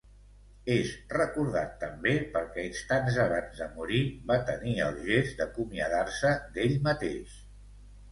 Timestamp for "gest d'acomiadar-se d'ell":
5.11-6.75